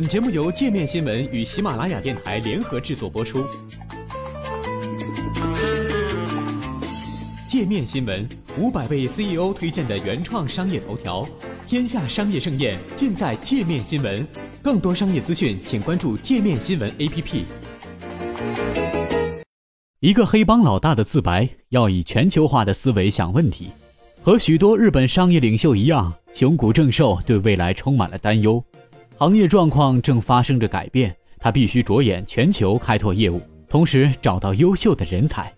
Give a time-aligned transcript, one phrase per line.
[0.00, 3.44] 本节目由界面新闻与喜马拉雅电台联合制作播出。
[7.46, 8.26] 界面新闻
[8.56, 11.28] 五百位 CEO 推荐的原创商业头条，
[11.66, 14.26] 天下商业盛宴尽在界面新闻。
[14.62, 17.44] 更多商业资讯，请关注界面新闻 APP。
[19.98, 23.68] 一个黑帮老大的自白，要以全球化的思维想问题。
[24.22, 28.64] 和许多日本商业领袖一样，熊谷正寿对未来充满了担忧。
[29.20, 35.52] 行业状况正发生着改变，他必须着眼全球开拓业务，同时找到优秀的人才。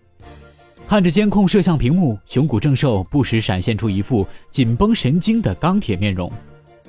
[0.85, 6.29] 看着监控摄像屏幕，熊谷正寿不时闪现出一副紧绷神经的钢铁面容。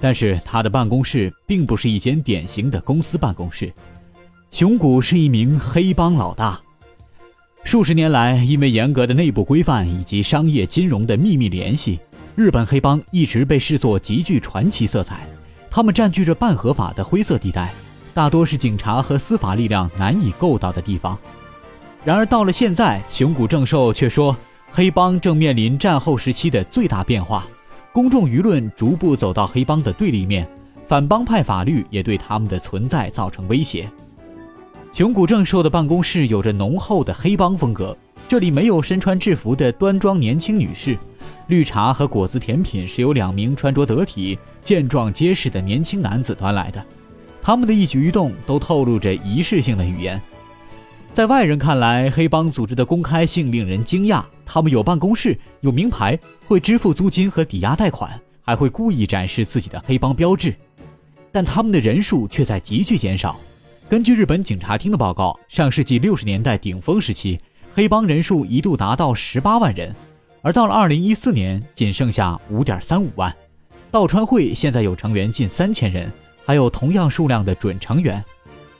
[0.00, 3.72] 但是他的办公室并不是一间典型的公司办公室，
[4.50, 6.60] 熊谷是一名黑帮老大。
[7.62, 12.00] 数十年来，因为严格的内部规范以及商业金融的秘密联系，
[12.34, 15.20] 日本黑帮一直被视作极具传奇色彩。
[15.74, 17.74] 他们占据着半合法的灰色地带，
[18.14, 21.18] 大多是警察和司法力量难以够到的地方。
[22.04, 24.36] 然而到了现在，熊谷正寿却说，
[24.70, 27.44] 黑帮正面临战后时期的最大变化，
[27.92, 30.48] 公众舆论逐步走到黑帮的对立面，
[30.86, 33.90] 反帮派法律也对他们的存在造成威胁。
[34.92, 40.96] 熊谷正寿的办公室有着浓厚的黑帮风格，这里没有身穿制服的端庄年轻女士，
[41.46, 46.84] 绿茶和果子甜品是由两名穿着得体、健壮结实的年轻男子端来的，
[47.42, 50.20] 他们的一举一动都透露着仪式性的语言。
[51.12, 60.54] 在外人看来，黑帮组织的公开性令人惊讶，他们有办公室、有名牌，会支付租金和抵押贷款，还会故意展示自己的黑帮标志，
[61.30, 63.38] 但他们的人数却在急剧减少。
[63.88, 67.38] 根据日本警察厅的报告，上世纪六十年代顶峰时期，
[67.72, 69.94] 黑帮人数一度达到十八万人，
[70.44, 73.34] 而到了二零一四年，仅剩下五点三五万。
[73.90, 76.12] 道川会现在有成员近三千人，
[76.44, 78.22] 还有同样数量的准成员。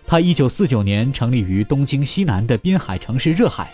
[0.07, 3.73] 他一九四九年成立于东京西南的滨海城市热海。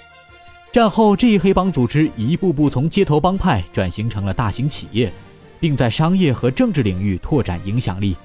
[0.70, 5.10] 战后，这一黑帮组织一步步从街头帮派转型成了大型企业，
[5.58, 8.16] 并在商业和政治领域拓展影响力。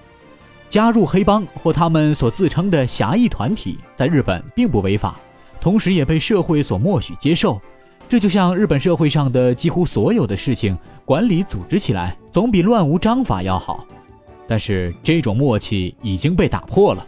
[0.70, 5.20] 加入黑帮或他们所自称的侠义团体，在日本并不违法，
[5.60, 7.60] 同时也被社会所默许接受。
[8.08, 13.86] 这就像日本社会上的几乎所有的事情，管理组织起来总比乱无章法要好。
[14.48, 17.06] 但是这种默契已经被打破了。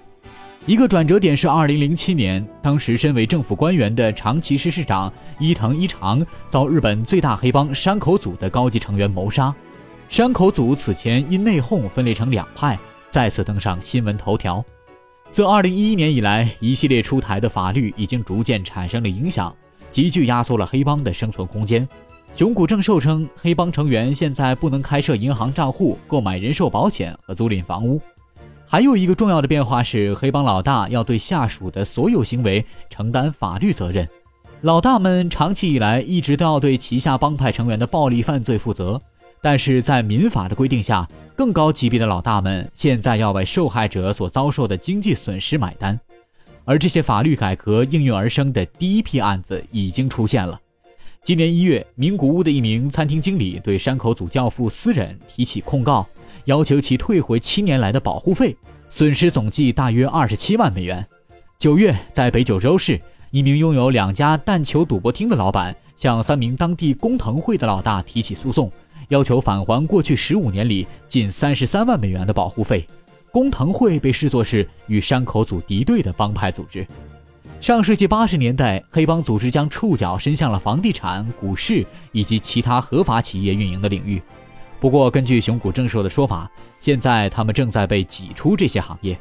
[0.66, 9.54] 一个转折点是2007年，当时身为政府官员的长崎市市长伊藤一长遭日本最大黑帮山口组的高级成员谋杀。
[10.10, 12.78] 山口组此前因内讧分裂成两派。
[13.10, 14.64] 再次登上新闻头条。
[15.32, 19.56] 自2011年以来，一系列出台的法律已经逐渐产生了影响，
[19.92, 21.88] 急剧压缩了黑帮的生存空间。
[22.36, 28.00] 熊谷正寿称，黑帮成员现在不能开设银行账户、购买人寿保险和租赁房屋。
[28.68, 34.08] 还有一个重要的变化是，黑帮老大要对下属的所有行为承担法律责任。
[34.62, 39.00] 老大们长期以来一直都要对旗下帮派成员的暴力犯罪负责。
[39.40, 45.98] 但是在民法的规定下，更高级别的老大们现在要为受害者所遭受的经济损失买单，
[46.68, 50.60] 而这些法律改革应运而生的第一批案子已经出现了。
[51.24, 56.06] 今年一月，名古屋的一名餐厅经理对山口组教父私人提起控告，
[56.44, 58.54] 要求其退回七年来的保护费，
[58.90, 61.06] 损失总计大约二十七万美元。
[61.58, 63.00] 九月，在北九州市，
[63.32, 68.70] 一名拥有两家弹球赌博厅的老板向三名当地工藤会的老大提起诉讼。
[69.08, 72.86] 要求返还过去十五年里近三十三万美元的保护费。
[73.38, 76.84] 工藤会被视作是与山口组敌对的帮派组织。
[77.62, 84.20] 上世纪八十年代，黑帮组织将触角伸向了房地产、股市以及其他合法企业运营的领域。
[84.80, 86.50] 不过，根据熊谷正寿的说法，
[86.80, 89.16] 现在他们正在被挤出这些行业。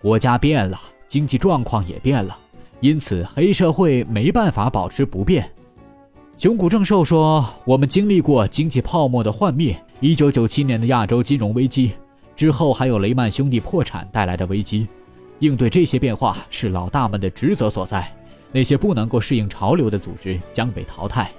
[0.00, 2.34] 国家变了，经济状况也变了，
[2.80, 5.52] 因此黑社会没办法保持不变。
[6.38, 11.92] 熊谷正寿说：“我们经历过经济泡沫的幻灭，一九九七年的亚洲金融危机
[12.36, 14.86] 之后，还有雷曼兄弟破产带来的危机。
[15.40, 18.10] 应对这些变化是老大们的职责所在。
[18.52, 21.30] 那些不能够适应潮流的组织将被淘汰。”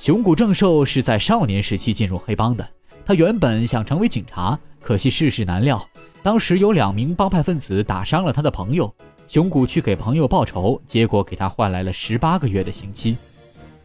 [0.00, 2.66] 熊谷正寿是在少年时期进入黑帮的，
[3.04, 5.86] 他原本想成为警察，可惜世事难料，
[6.22, 8.92] 当时有两名帮派分子打伤了他的朋友，
[9.28, 13.16] 熊谷去给朋友报仇，结果给他换来了十八个月的刑期。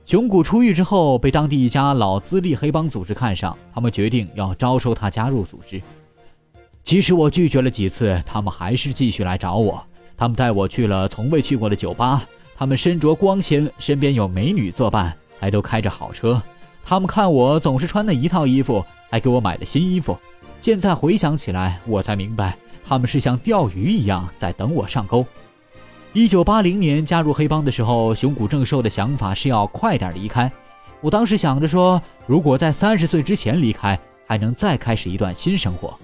[0.08, 5.82] 熊谷出狱之后，被当地一家老资历黑帮组织看上，他们决定要招收他加入组织。
[6.82, 9.86] 即使我拒绝了几次，他们还是继续来找我。
[10.16, 12.24] 他们带我去了从未去过的酒吧，
[12.56, 16.42] 他们身着光鲜，身边有美女作伴，还都开着好车。
[16.86, 20.18] 他们看我总是穿那一套衣服，还给我买了新衣服。
[20.62, 25.26] 现在回想起来，我才明白，他们是像钓鱼一样在等我上钩。
[26.18, 30.52] 一九八零年加入黑帮的时候，熊谷正寿的想法是要快点离开。
[31.00, 35.96] 我当时想着说，如果在三十岁之前离开，还能再开始一段新生活。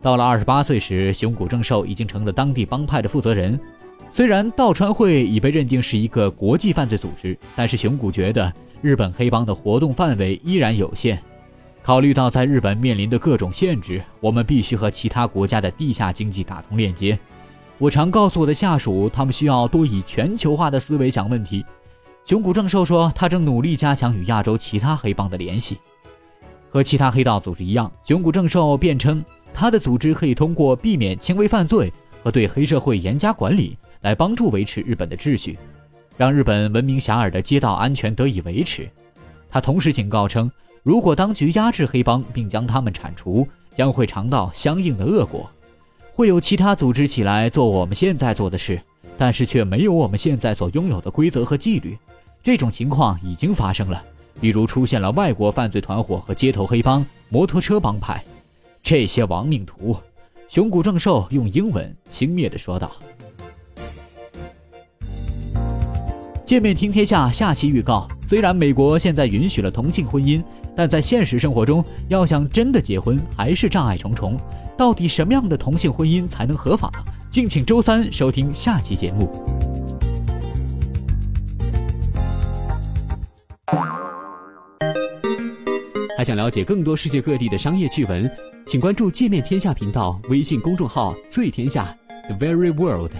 [0.00, 3.60] 到了二十八岁时，熊谷正寿已经成了当地帮派的负责人。
[4.14, 11.20] 虽然道川会已被认定是一个国际犯罪组织，但是熊谷觉得日本黑帮的活动范围依然有限。
[11.82, 17.18] 考虑到在日本面临的各种限制，我们必须和其他国家的地下经济打通链接。
[17.80, 21.64] 我常告诉我的下属，他们需要多以全球化的思维想问题。
[22.26, 25.78] 熊谷正寿说，他正努力加强与亚洲其他黑帮的联系。
[26.68, 29.24] 和其他黑道组织一样，熊谷正寿辩称。
[29.54, 31.90] 他的组织可以通过避免轻微犯罪
[32.22, 35.58] 和对黑社会严加管理来帮助维持日本的秩序，
[36.18, 38.86] 让日本闻名遐迩的街道安全得以维持。
[39.48, 45.50] 他同时警告称，如果当局压制黑帮并将他们铲除，将会尝到相应的恶果。
[46.20, 48.78] 会有其他组织起来做我们现在做的事，
[49.16, 51.96] 但是却没有我们现在所拥有的规则和纪律。
[52.42, 54.04] 这种情况已经发生了，
[54.38, 58.22] 比如出现了外国犯罪团伙和街头黑帮、摩托车帮派。
[58.82, 59.96] 这些亡命徒，
[60.50, 62.92] 熊谷正寿用英文轻蔑地说道。
[66.50, 70.42] 见面听天下下期预告：虽然美国现在允许了同性婚姻，
[70.74, 74.36] 但在现实生活中，要想真的结婚，还是障碍重重。
[74.76, 76.90] 到底什么样的同性婚姻才能合法？
[77.30, 79.30] 敬请周三收听下期节目。
[86.18, 88.28] 还想了解更多世界各地的商业趣闻？
[88.66, 91.96] 请关注“界面天下”频道微信公众号“最天下
[92.26, 93.12] The Very World”。